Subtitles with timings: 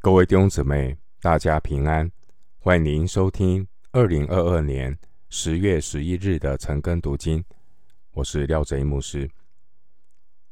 [0.00, 2.08] 各位弟兄姊妹，大家平安！
[2.60, 4.96] 欢迎您收听二零二二年
[5.28, 7.44] 十月十一日的晨更读经。
[8.12, 9.28] 我是廖贼牧师。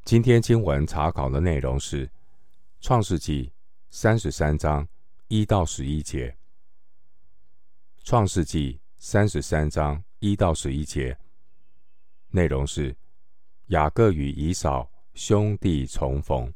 [0.03, 2.09] 今天经文查考的内容是
[2.81, 3.47] 《创世纪》
[3.89, 4.87] 三十三章
[5.29, 6.29] 一到十一节。
[8.03, 11.17] 《创世纪》三十三章一到十一节
[12.31, 12.95] 内容是
[13.67, 16.53] 雅各与以扫兄弟重逢。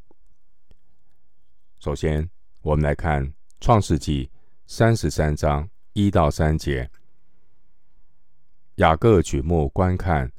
[1.78, 2.28] 首先，
[2.62, 3.26] 我们来看
[3.58, 4.26] 《创世纪》
[4.66, 6.90] 三十三章一到三节。
[8.74, 10.30] 雅各举目观看，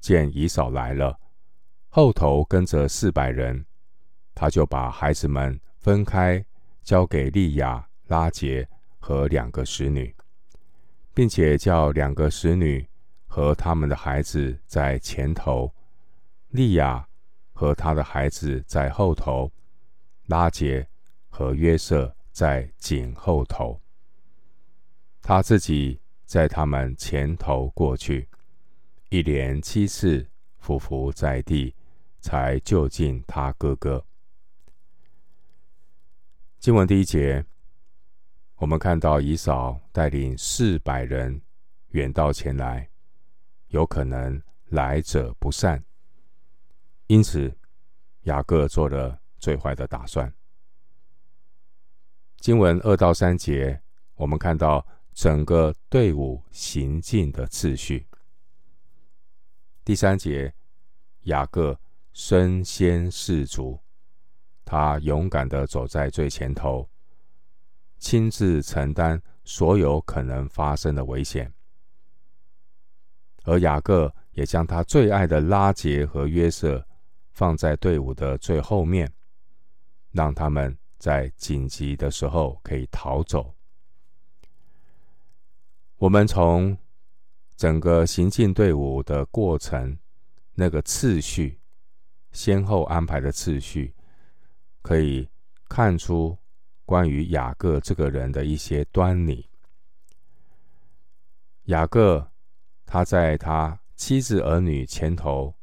[0.00, 1.20] 见以扫来了，
[1.88, 3.64] 后头跟着四百人，
[4.34, 6.44] 他就把孩子们分开，
[6.82, 10.12] 交给利亚、拉杰和两个使女，
[11.14, 12.84] 并且叫两个使女
[13.26, 15.72] 和他们的孩子在前头，
[16.48, 17.06] 利亚
[17.52, 19.52] 和他的孩子在后头。
[20.26, 20.88] 拉杰
[21.30, 23.80] 和约瑟在紧后头，
[25.22, 28.28] 他自己在他们前头过去，
[29.08, 31.74] 一连七次俯伏在地，
[32.20, 34.04] 才就近他哥哥。
[36.58, 37.42] 经文第一节，
[38.56, 41.40] 我们看到以扫带领四百人
[41.92, 42.86] 远道前来，
[43.68, 45.82] 有可能来者不善，
[47.06, 47.56] 因此
[48.24, 49.18] 雅各做了。
[49.40, 50.30] 最坏的打算。
[52.40, 53.78] 经文二到三节，
[54.14, 58.06] 我们看到整个队伍行进的次序。
[59.84, 60.54] 第三节，
[61.24, 61.78] 雅各
[62.14, 63.78] 身先士卒，
[64.64, 66.88] 他勇敢的走在最前头，
[67.98, 71.52] 亲自承担所有可能发生的危险。
[73.44, 76.86] 而雅各也将他最爱的拉结和约瑟
[77.32, 79.12] 放在队伍的最后面。
[80.12, 83.54] 让他们在紧急的时候可以逃走。
[85.96, 86.76] 我们从
[87.56, 89.98] 整个行进队伍的过程，
[90.54, 91.58] 那个次序、
[92.32, 93.94] 先后安排的次序，
[94.82, 95.28] 可以
[95.68, 96.36] 看出
[96.84, 99.48] 关于雅各这个人的一些端倪。
[101.64, 102.30] 雅各
[102.84, 105.54] 他在他妻子儿女前头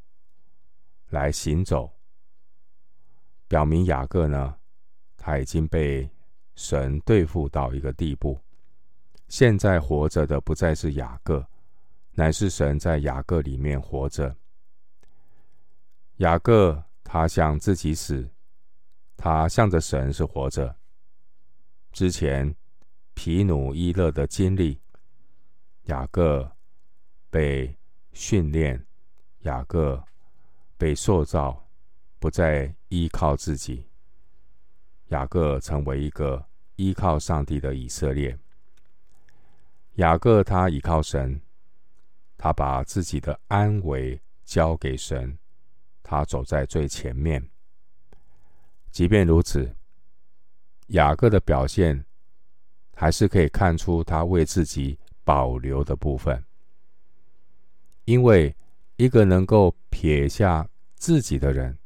[1.10, 1.94] 来行走。
[3.48, 4.58] 表明雅各呢，
[5.28, 6.10] 他已经被
[6.56, 8.40] 神对付到一个地步。
[9.28, 11.46] 现在活着的不再是雅各，
[12.14, 14.34] 乃是神在雅各里面活着。
[16.20, 18.26] 雅各他向自己死，
[19.18, 20.74] 他向着神是活着。
[21.92, 22.56] 之前
[23.14, 24.80] 皮努伊勒的经历，
[25.88, 26.50] 雅各
[27.30, 27.78] 被
[28.14, 28.82] 训练，
[29.40, 30.02] 雅各
[30.78, 31.62] 被塑造。
[32.18, 33.86] 不再依靠自己，
[35.10, 36.46] 雅各成为一个
[36.76, 38.38] 依靠上帝的以色列。
[39.96, 41.42] 雅各他依靠神，
[42.38, 45.38] 他把自己的安危交给神，
[46.04, 47.50] 他走在最前面。
[48.92, 49.76] 即便如此，
[50.88, 52.06] 雅各的表现
[52.96, 56.44] 还是可以看出他为自己保留的部分，
[58.06, 58.56] 因为
[58.96, 61.78] 一个能够撇下自己的人。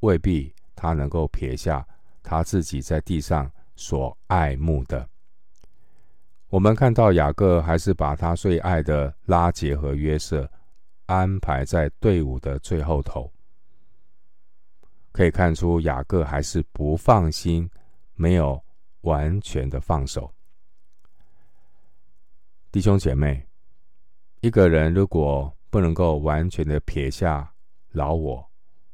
[0.00, 1.84] 未必他能够撇下
[2.26, 5.08] 他自己在地上所爱慕的。
[6.48, 10.50] 我们看到雅各还是把他最爱的拉结和约瑟
[11.06, 13.32] 安排在队伍的最后头，
[15.12, 17.70] 可以看出雅各还是不放心，
[18.14, 18.60] 没有
[19.02, 20.32] 完全的放手。
[22.72, 23.46] 弟兄姐妹，
[24.40, 27.52] 一个人如果不能够完全的撇下
[27.90, 28.44] 老我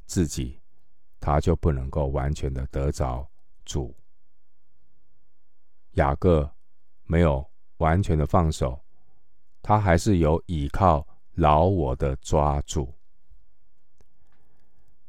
[0.06, 0.58] 自己，
[1.22, 3.24] 他就不能够完全的得着
[3.64, 3.94] 主。
[5.92, 6.50] 雅各
[7.04, 8.82] 没有完全的放手，
[9.62, 12.92] 他还是有依靠老我的抓住。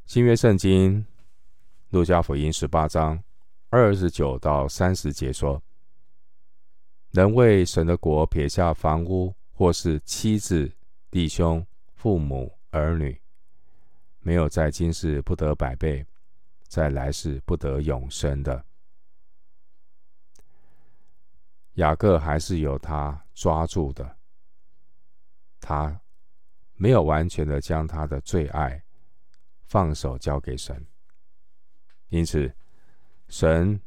[0.06, 1.04] 新约圣经
[1.88, 3.20] 路加福音十八章
[3.68, 5.60] 二十九到三十节说
[7.10, 10.70] ：“能为神的国撇下房屋，或是妻子、
[11.10, 11.66] 弟兄、
[11.96, 13.20] 父母、儿女。”
[14.24, 16.02] 没有在今世不得百倍，
[16.66, 18.64] 在来世不得永生的。
[21.74, 24.16] 雅各还是有他抓住的，
[25.60, 26.00] 他
[26.74, 28.82] 没有完全的将他的最爱
[29.66, 30.86] 放手交给神，
[32.08, 32.50] 因此
[33.28, 33.78] 神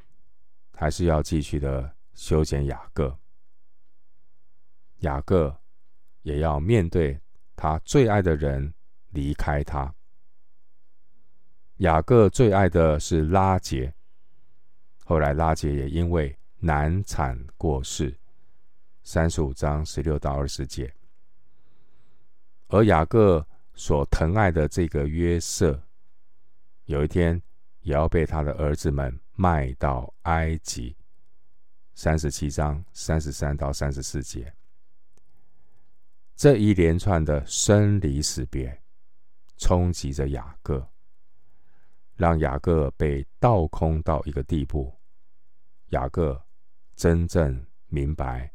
[0.72, 3.18] 还是要继续的修剪雅各，
[5.00, 5.60] 雅各
[6.22, 7.19] 也要面对
[7.56, 8.72] 他最爱的人
[9.10, 9.92] 离开他。
[11.78, 13.94] 雅各最爱的是拉杰，
[15.06, 18.18] 后来拉杰也因为难产过世。
[19.04, 20.92] 三十五章十六到二十节。
[22.70, 23.46] 而雅各
[23.76, 25.80] 所疼爱的这个约瑟，
[26.86, 27.40] 有一天
[27.82, 30.96] 也要被他的儿子们卖到埃及。
[31.94, 34.52] 三十七章三十三到三十四节。
[36.36, 38.82] 这一连串的生离死别，
[39.58, 40.88] 冲击着雅各，
[42.18, 44.94] 让雅各被倒空到一个地步。
[45.92, 46.44] 雅各
[46.96, 48.52] 真正明白，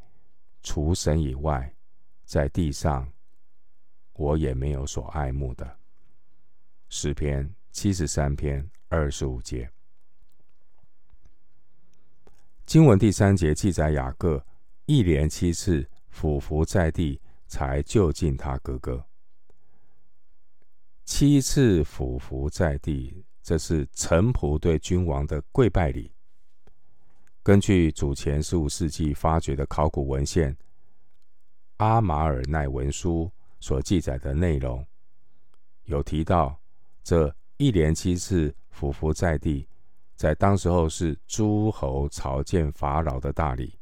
[0.63, 1.75] 除神以外，
[2.25, 3.11] 在地上
[4.13, 5.79] 我也没有所爱慕的。
[6.91, 9.71] 诗篇七十三篇二十五节。
[12.67, 14.45] 经文第三节记载，雅各
[14.85, 17.19] 一连七次俯伏在地。
[17.53, 19.05] 才救进他哥哥，
[21.05, 26.13] 七次俯伏在地，这是臣仆对君王的跪拜礼。
[27.43, 30.53] 根据主前十五世纪发掘的考古文献
[31.79, 33.25] 《阿马尔奈文书》
[33.59, 34.87] 所记载的内容，
[35.85, 36.57] 有提到
[37.03, 39.67] 这一连七次匍匐在地，
[40.15, 43.79] 在当时候是诸侯朝见法老的大礼。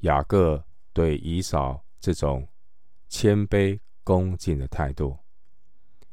[0.00, 1.82] 雅各对以扫。
[2.00, 2.46] 这种
[3.08, 5.18] 谦卑恭敬的态度，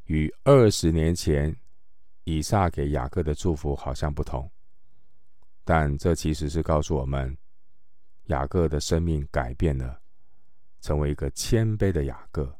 [0.05, 1.55] 与二十年前
[2.25, 4.51] 以撒给雅各的祝福好像不同，
[5.63, 7.35] 但这其实是告诉我们，
[8.25, 10.01] 雅各的生命改变了，
[10.81, 12.53] 成为一个谦卑的雅各。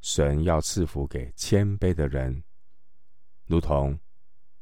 [0.00, 2.42] 神要赐福给谦卑的人，
[3.46, 3.98] 如同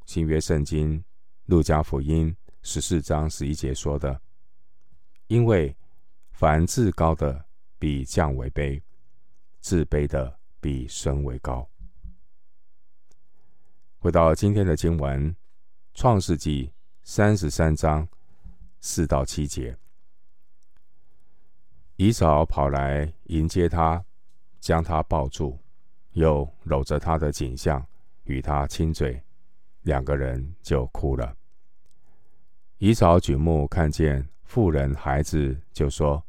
[0.07, 1.05] 新约圣经
[1.45, 4.21] 路加福音十四章十一节说的
[5.29, 5.77] ：“因为
[6.33, 7.45] 凡自高的。”
[7.81, 8.79] 必降为卑，
[9.61, 11.67] 自卑的必升为高。
[14.03, 15.31] 回到今天的经文，
[15.93, 16.69] 《创世纪》
[17.03, 18.09] 三十三章
[18.81, 19.77] 四到七节，
[21.97, 24.03] 以扫跑来迎接他，
[24.59, 25.59] 将他抱住，
[26.13, 27.87] 又搂着他的颈项，
[28.25, 29.23] 与他亲嘴，
[29.83, 31.37] 两个人就哭了。
[32.79, 36.25] 以扫举目看见妇人孩子，就说。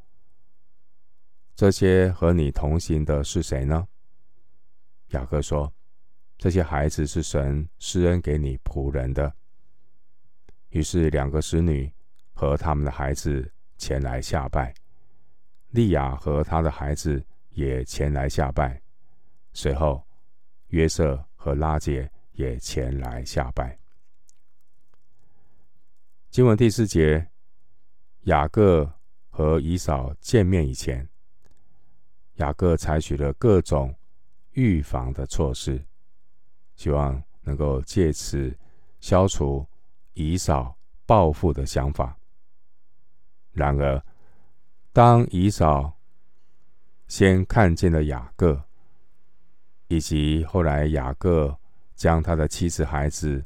[1.55, 3.87] 这些和你同行的是谁呢？
[5.11, 5.71] 雅各说
[6.41, 9.31] ：“这些孩子是神施恩给你仆人的。”
[10.69, 11.93] 于是两个使女
[12.33, 14.73] 和他们的孩子前来下拜，
[15.69, 18.81] 利亚和他的孩子也前来下拜。
[19.53, 20.03] 随后，
[20.69, 23.77] 约瑟和拉结也前来下拜。
[26.31, 27.29] 经文第四节，
[28.21, 28.91] 雅各
[29.29, 31.07] 和以扫见面以前。
[32.35, 33.93] 雅各采取了各种
[34.53, 35.85] 预防的措施，
[36.81, 38.51] 希望能够借此
[39.01, 39.63] 消除
[40.13, 40.75] 以扫
[41.05, 42.17] 报复的想法。
[43.51, 44.03] 然而，
[44.91, 45.95] 当以扫
[47.07, 48.59] 先看见了雅各，
[49.89, 51.55] 以及后来雅各
[51.93, 53.45] 将他的妻子孩子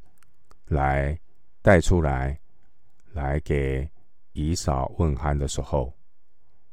[0.68, 1.20] 来
[1.62, 2.40] 带出来，
[3.12, 3.86] 来给
[4.32, 5.94] 以扫问安的时候，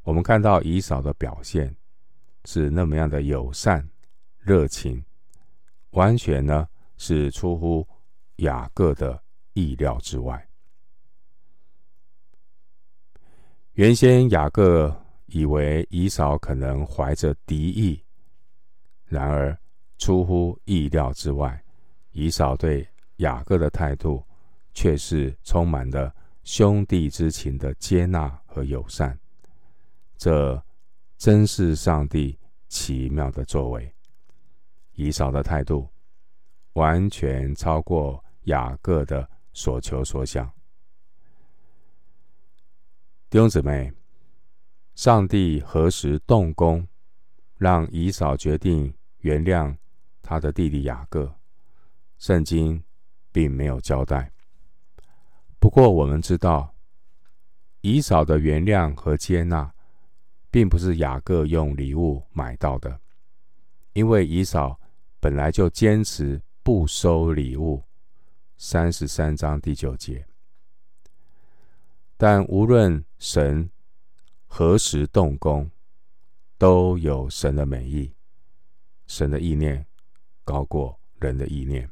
[0.04, 1.74] 我们看到以扫的表现。
[2.44, 3.88] 是那么样的友善、
[4.38, 5.04] 热情，
[5.92, 6.68] 完全呢
[6.98, 7.88] 是出乎
[8.36, 9.18] 雅各的
[9.54, 10.46] 意料之外。
[13.72, 14.94] 原先雅各
[15.26, 18.04] 以为以扫可能怀着敌意，
[19.06, 19.58] 然而
[19.96, 21.64] 出乎意料之外，
[22.10, 24.22] 以扫对雅各的态度
[24.74, 29.18] 却是充满了兄弟之情的接纳和友善。
[30.18, 30.62] 这。
[31.18, 33.94] 真是上帝奇妙的作为。
[34.94, 35.88] 以扫的态度
[36.74, 40.50] 完全超过雅各的所求所想。
[43.28, 43.92] 弟兄姊妹，
[44.94, 46.86] 上帝何时动工，
[47.56, 49.76] 让以扫决定原谅
[50.22, 51.34] 他的弟弟雅各？
[52.18, 52.82] 圣经
[53.30, 54.32] 并没有交代。
[55.58, 56.74] 不过我们知道，
[57.80, 59.72] 以扫的原谅和接纳。
[60.52, 63.00] 并不是雅各用礼物买到的，
[63.94, 64.78] 因为以扫
[65.22, 67.80] 本来就坚持不收礼物。
[68.56, 70.26] 三十三章第九节。
[72.16, 73.70] 但无论神
[74.48, 75.70] 何时动工，
[76.58, 78.12] 都有神的美意，
[79.06, 79.86] 神的意念
[80.42, 81.88] 高过人的意念。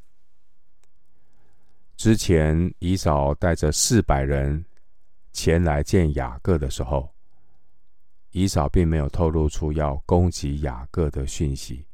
[1.96, 4.64] 之前以扫带着四百人
[5.32, 7.08] 前来见雅各的时候，
[8.32, 11.86] 以扫并没有透露出要攻击雅各的讯息，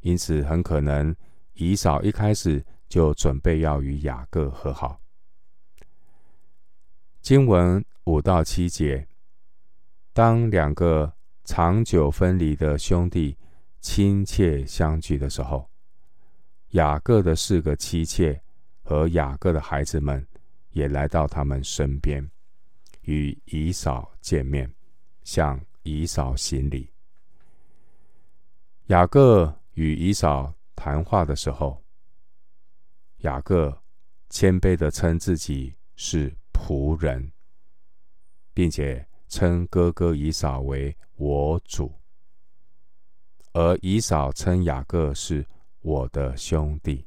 [0.00, 1.14] 因此很可能
[1.54, 5.00] 以扫一开始就准备要与雅各和好。
[7.20, 9.06] 经文五到七节，
[10.12, 11.12] 当两个
[11.44, 13.36] 长久分离的兄弟
[13.80, 15.68] 亲切相聚的时候，
[16.70, 18.40] 雅各的四个妻妾
[18.82, 20.26] 和雅各的孩子们
[20.70, 22.26] 也来到他们身边，
[23.02, 24.72] 与以扫见面，
[25.22, 26.90] 向以扫行礼。
[28.86, 31.80] 雅各与以扫谈话的时候，
[33.18, 33.80] 雅各
[34.28, 37.30] 谦卑的称自己是仆人，
[38.52, 41.94] 并且称哥哥以扫为我主，
[43.52, 45.46] 而以扫称雅各是
[45.82, 47.06] 我的兄弟。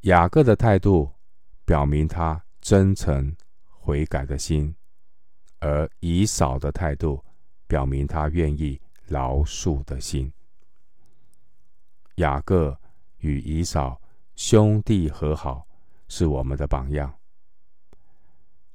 [0.00, 1.12] 雅各的态度
[1.64, 3.36] 表明他真诚
[3.68, 4.74] 悔改的心，
[5.60, 7.24] 而以扫的态度
[7.68, 8.80] 表明他愿意。
[9.08, 10.32] 饶恕的心。
[12.16, 12.78] 雅各
[13.18, 14.00] 与以扫
[14.34, 15.66] 兄弟和好，
[16.08, 17.12] 是我们的榜样。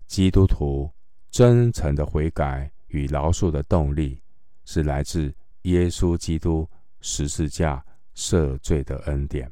[0.08, 0.92] 基督徒
[1.30, 4.22] 真诚的悔改与饶恕的动力，
[4.66, 6.70] 是来自耶稣基督
[7.02, 7.84] 十字架
[8.16, 9.52] 赦罪的恩典。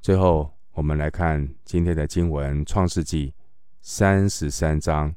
[0.00, 3.34] 最后，我们来看今天的经文：创世记
[3.80, 5.14] 三十三章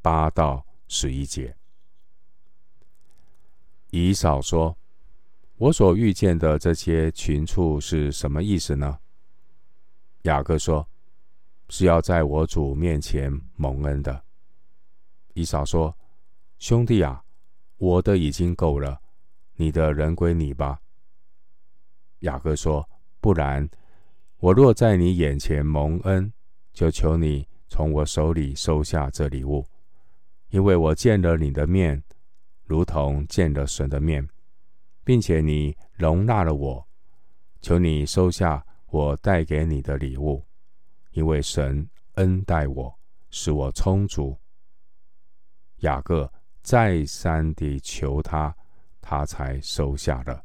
[0.00, 1.57] 八到十一节。
[3.90, 4.76] 以扫说
[5.56, 8.98] ：“我所遇见的这些群畜是什么意思呢？”
[10.22, 10.86] 雅各说
[11.70, 14.24] ：“是要在我主面前蒙恩的。”
[15.32, 15.96] 以扫说
[16.58, 17.24] ：“兄弟啊，
[17.78, 19.00] 我的已经够了，
[19.54, 20.80] 你的人归你吧。”
[22.20, 22.86] 雅各说
[23.20, 23.66] ：“不然，
[24.38, 26.30] 我若在你眼前蒙恩，
[26.74, 29.64] 就求你从我手里收下这礼物，
[30.50, 32.02] 因为我见了你的面。”
[32.68, 34.28] 如同见了神的面，
[35.02, 36.86] 并且你容纳了我，
[37.62, 40.44] 求你收下我带给你的礼物，
[41.12, 42.98] 因为神恩待我，
[43.30, 44.38] 使我充足。
[45.78, 46.30] 雅各
[46.62, 48.54] 再三地求他，
[49.00, 50.44] 他才收下了。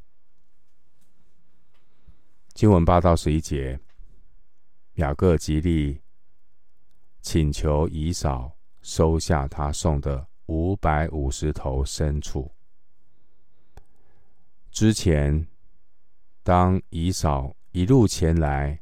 [2.54, 3.78] 经文八到十一节，
[4.94, 6.02] 雅各极力
[7.22, 10.33] 请求以扫收下他送的。
[10.48, 12.52] 五百五十头牲畜。
[14.72, 15.48] 之前，
[16.42, 18.80] 当以扫一路前来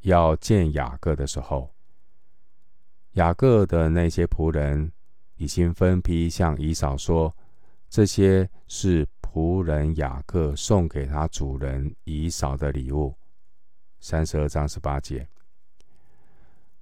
[0.00, 1.74] 要见雅各的时候，
[3.12, 4.92] 雅各的那些仆人
[5.36, 7.34] 已经分批向以扫说
[7.88, 13.14] ：“这些是仆人雅各送给他主人以扫的礼物。”
[14.00, 15.28] 三十二章十八节。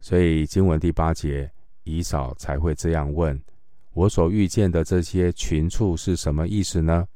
[0.01, 1.51] 所以经文第八节，
[1.83, 3.41] 以扫才会这样问。
[3.95, 7.07] 我所遇见的这些群畜是什么意思呢？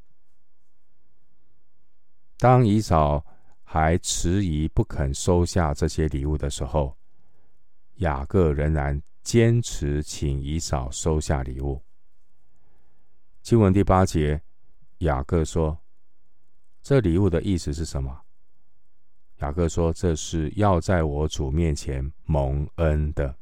[2.37, 3.25] 当以扫
[3.64, 6.97] 还迟疑不肯收下这些礼物的时候，
[7.97, 11.82] 雅各仍然坚持请以扫收下礼物。
[13.42, 14.40] 经文第八节，
[14.99, 15.76] 雅各说
[16.80, 18.23] ：“这礼物的意思是什么？”
[19.38, 23.37] 雅各说：“这是要在我主面前蒙恩的。”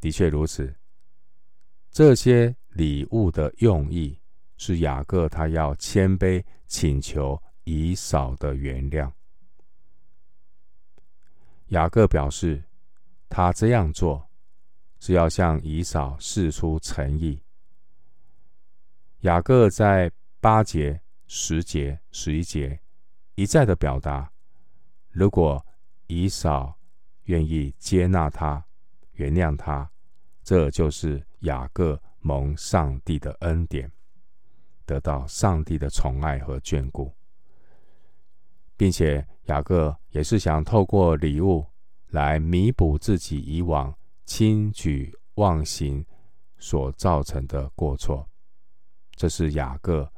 [0.00, 0.74] 的确如此。
[1.92, 4.16] 这些礼物的用意
[4.56, 9.10] 是雅各他要谦卑请求以扫的原谅。
[11.68, 12.62] 雅各表示，
[13.28, 14.24] 他这样做
[15.00, 17.42] 是要向以扫示出诚意。
[19.22, 22.80] 雅各在八节、十节、十一节
[23.34, 24.30] 一再的表达，
[25.10, 25.64] 如果
[26.06, 26.78] 以扫
[27.24, 28.64] 愿意接纳他、
[29.14, 29.90] 原谅他，
[30.44, 31.26] 这就是。
[31.40, 33.90] 雅各蒙上帝的恩典，
[34.84, 37.14] 得到上帝的宠爱和眷顾，
[38.76, 41.66] 并且雅各也是想透过礼物
[42.08, 43.94] 来弥补自己以往
[44.24, 46.04] 轻举妄行
[46.58, 48.28] 所造成的过错。
[49.12, 50.10] 这是雅各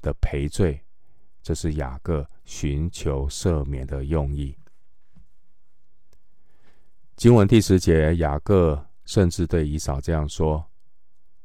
[0.00, 0.82] 的赔罪，
[1.42, 4.56] 这是雅各寻求赦免的用意。
[7.14, 8.86] 经文第十节，雅各。
[9.06, 10.62] 甚至对以扫这样说：“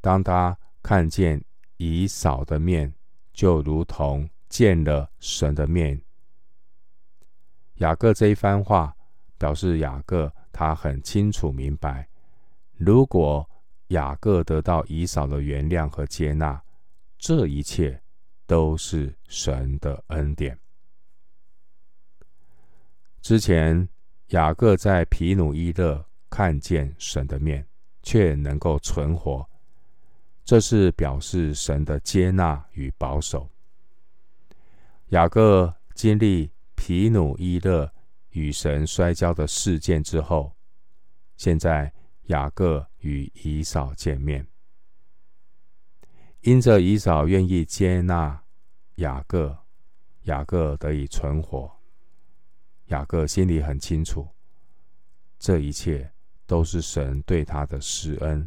[0.01, 1.41] 当他看见
[1.77, 2.94] 以扫的面，
[3.32, 6.01] 就如同见了神的面。”
[7.77, 8.94] 雅各这一番话
[9.38, 12.10] 表示，雅各他很清楚明白，
[12.77, 13.48] 如果
[13.88, 16.62] 雅各得到以扫的原谅和接纳，
[17.18, 18.01] 这一切
[18.46, 20.60] 都是神的恩典。
[23.22, 23.88] 之前，
[24.30, 26.03] 雅各在皮努伊勒。
[26.32, 27.68] 看见神的面，
[28.02, 29.48] 却能够存活，
[30.44, 33.48] 这是表示神的接纳与保守。
[35.10, 37.94] 雅各经历皮努伊勒
[38.30, 40.56] 与神摔跤的事件之后，
[41.36, 41.94] 现在
[42.28, 44.48] 雅各与以扫见面，
[46.40, 48.42] 因着以扫愿意接纳
[48.96, 49.66] 雅各，
[50.24, 51.70] 雅各得以存活。
[52.86, 54.28] 雅各心里很清楚，
[55.38, 56.12] 这一切
[56.51, 58.46] 都是神对他的施恩，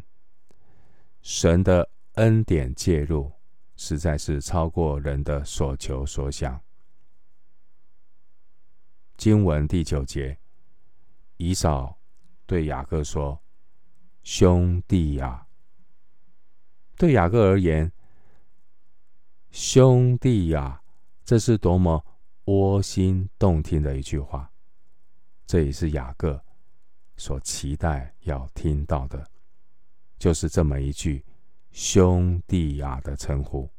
[1.23, 3.31] 神的恩典介入，
[3.77, 6.61] 实在是超过人的所求所想。
[9.17, 10.37] 经文第九节，
[11.37, 11.97] 以扫
[12.45, 13.41] 对雅各说
[14.21, 15.47] ：“兄弟呀！”
[16.97, 17.91] 对雅各而言
[19.49, 20.79] ，“兄弟呀”，
[21.25, 22.05] 这是多么
[22.43, 24.51] 窝心动听的一句话。
[25.47, 26.44] 这也是雅各
[27.17, 29.29] 所期待要听到的，
[30.17, 31.23] 就是这么一句
[31.71, 33.69] “兄弟呀”的称呼。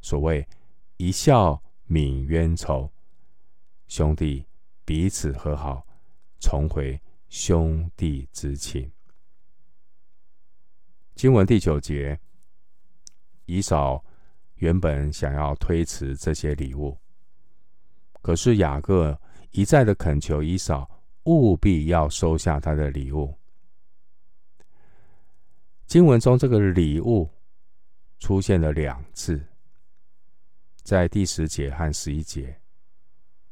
[0.00, 0.46] 所谓
[0.96, 2.90] “一笑泯冤仇”。
[3.88, 4.46] 兄弟
[4.84, 5.86] 彼此和好，
[6.40, 8.90] 重回兄弟之情。
[11.14, 12.20] 经文第九节，
[13.46, 14.04] 以扫
[14.56, 16.96] 原本想要推辞这些礼物，
[18.22, 19.20] 可是雅各
[19.50, 20.88] 一再的恳求以扫
[21.24, 23.34] 务必要收下他的礼物。
[25.86, 27.28] 经文中这个礼物
[28.18, 29.42] 出现了两次，
[30.82, 32.58] 在第十节和十一节。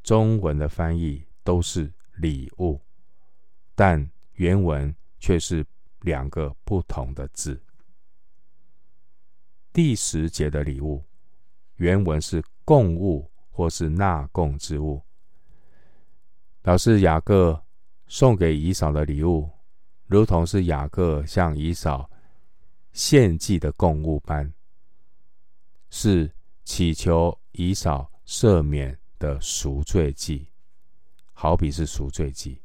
[0.02, 2.80] 中文的翻译都是礼物，
[3.74, 5.66] 但原文却是
[6.00, 7.60] 两个不同的字。
[9.72, 11.04] 第十节的礼物，
[11.76, 15.02] 原文是供物或是纳贡之物，
[16.66, 17.62] 表示雅各
[18.08, 19.48] 送给以扫的礼物，
[20.06, 22.10] 如同是雅各向以扫
[22.92, 24.52] 献祭的供物般，
[25.90, 26.28] 是
[26.64, 28.98] 祈求以扫赦免。
[29.18, 30.46] 的赎罪祭，
[31.32, 32.60] 好比是赎罪祭，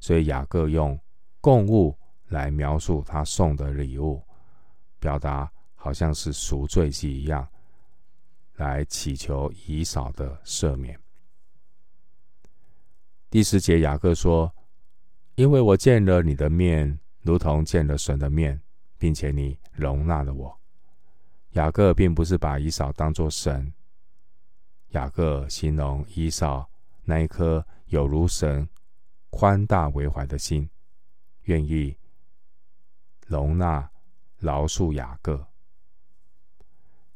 [0.00, 0.98] 所以雅各用
[1.40, 4.20] 供物来描述他送的礼物，
[4.98, 7.46] 表达好像是赎罪祭一样，
[8.56, 10.99] 来祈求以扫的赦免。
[13.30, 14.52] 第十节，雅各说
[15.36, 18.60] ：“因为我见了你的面，如同见了神的面，
[18.98, 20.60] 并且你容纳了我。”
[21.54, 23.72] 雅各并不是把以扫当作神。
[24.88, 26.68] 雅各形容以扫
[27.04, 28.68] 那一颗有如神
[29.30, 30.68] 宽大为怀的心，
[31.42, 31.96] 愿意
[33.28, 33.88] 容纳
[34.38, 35.46] 饶恕雅各。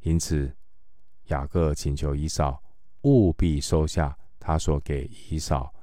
[0.02, 0.56] 因此，
[1.26, 2.62] 雅各请求以扫
[3.02, 5.74] 务必收下他所给以扫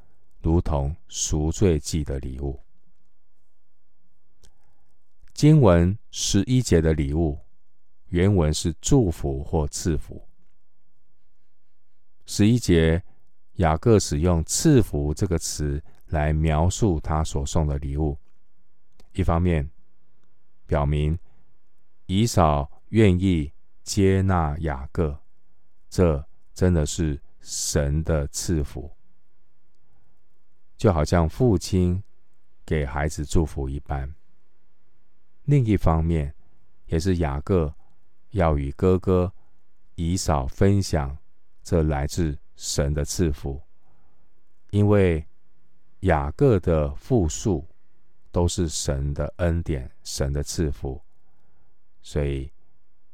[0.41, 2.59] 如同赎罪祭的礼物。
[5.33, 7.39] 经文十一节的礼物，
[8.07, 10.27] 原文是祝福或赐福。
[12.25, 13.01] 十一节，
[13.53, 18.17] 雅各使用“赐福”这个词来描述他所送的礼物。
[19.13, 19.69] 一方面，
[20.65, 21.17] 表明
[22.05, 23.51] 以扫愿意
[23.83, 25.19] 接纳雅各，
[25.89, 28.91] 这真的是神的赐福，
[30.81, 32.01] 就好像父亲
[32.65, 34.11] 给孩子祝福一般。
[35.43, 36.33] 另一方面，
[36.87, 37.71] 也是雅各
[38.31, 39.31] 要与哥哥
[39.93, 41.15] 以扫分享。
[41.61, 43.61] 这来自神的赐福，
[44.71, 45.23] 因为
[45.99, 47.63] 雅各的复数
[48.31, 50.99] 都是神的恩典、神的赐福，
[52.01, 52.51] 所以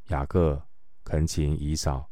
[0.07, 0.65] 雅各
[1.03, 2.09] 恳请以扫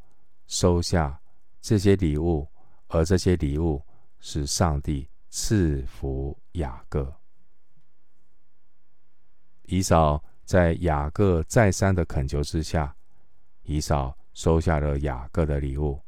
[0.48, 1.18] 收下
[1.62, 2.46] 这些礼物，
[2.88, 3.82] 而这些礼物
[4.20, 5.08] 是上帝
[5.38, 7.14] 赐福雅各。
[9.64, 12.96] 以扫在雅各再三的恳求之下，
[13.64, 16.00] 以扫收下了雅各的礼物。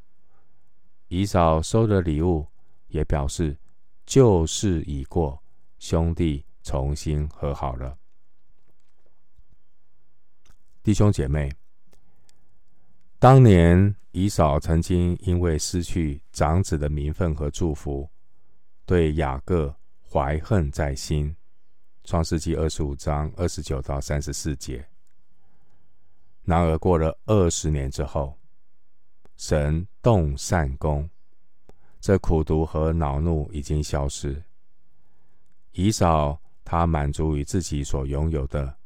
[1.10, 2.48] 以扫收的礼物，
[2.88, 3.58] 也表示
[4.06, 5.44] 旧事已过，
[5.78, 7.98] 兄弟重新和好了。
[10.82, 11.52] 弟兄姐妹，
[13.20, 18.10] 当年以扫曾经因为失去长子的名分和祝福，
[18.88, 19.76] 对雅各
[20.10, 21.36] 怀恨在心。
[22.06, 24.88] 创世纪二十五章二十九到三十四节。
[26.43, 28.39] 然而过了二十年之后，
[29.36, 31.10] 神动善工，
[32.00, 34.41] 这苦毒和恼怒已经消失。
[35.73, 38.78] 以扫他满足于自己所拥有的，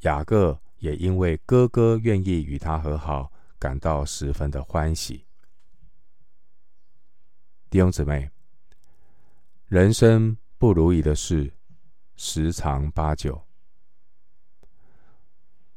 [0.00, 5.26] 雅各也因为哥哥愿意与他和好，感到十分的欢喜。
[7.68, 8.30] 弟兄姊妹，
[9.68, 11.52] 人生不如意的事
[12.16, 13.42] 十常八九，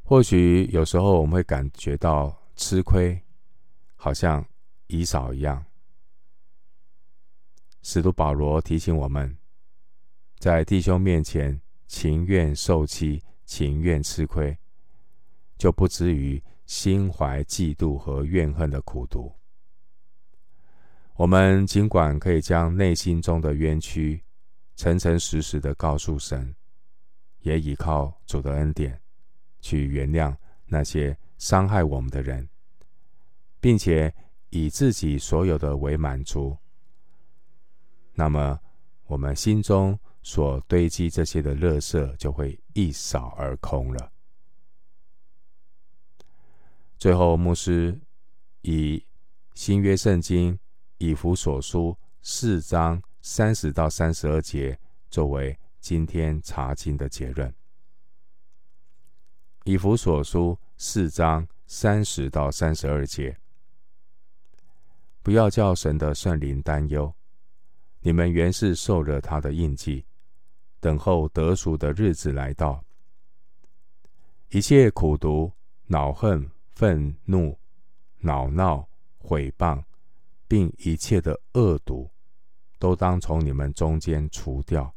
[0.02, 3.22] 或许有时候我们会感觉到吃亏。
[3.98, 4.44] 好像
[4.88, 5.66] 以少一样，
[7.84, 9.38] 使徒保罗提醒我们，
[10.40, 14.58] 在弟兄面前情愿受欺、情愿吃亏，
[15.58, 19.36] 就不至于心怀嫉妒和怨恨的苦毒。
[21.16, 24.24] 我们尽管可以将内心中的冤屈
[24.76, 26.56] 诚诚实实的告诉神，
[27.42, 29.00] 也依靠主的恩典
[29.60, 32.50] 去原谅那些伤害我们的人，
[33.60, 34.14] 并且
[34.50, 36.58] 以自己所有的为满足。
[38.14, 38.60] 那么，
[39.06, 44.12] 我们心中所堆积这些的垃圾就会一扫而空了。
[46.98, 48.00] 最后，牧师
[48.62, 49.06] 以
[49.54, 50.58] 新约圣经
[51.02, 57.52] 以弗所书四章三十到三十二节作为今天查经的结论。
[59.64, 63.36] 以弗所书四章三十到三十二节，
[65.24, 67.12] 不要叫神的圣灵担忧。
[68.02, 70.06] 你们原是受了他的印记，
[70.80, 72.86] 等候得赎的日子来到。
[74.50, 75.52] 一切苦毒、
[75.88, 77.58] 恼恨、愤怒、
[78.20, 78.88] 恼闹、
[79.18, 79.84] 毁谤，
[80.52, 82.12] 并一切的恶毒，
[82.78, 84.94] 都当从你们中间除掉，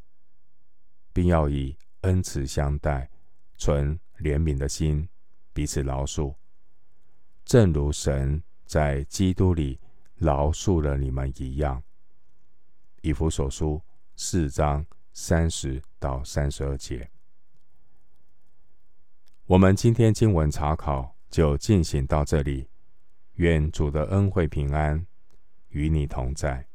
[1.13, 3.09] 并要以恩慈相待，
[3.55, 5.07] 存怜悯的心，
[5.53, 6.35] 彼此饶恕，
[7.45, 9.79] 正如神在基督里
[10.15, 11.81] 饶恕了你们一样。
[13.01, 13.81] 以弗所书
[14.17, 17.09] 四章三十到三十二节，
[19.45, 22.67] 我们今天经文查考就进行到这里。
[23.35, 25.07] 愿主的恩惠平安
[25.75, 26.65] 与你同在。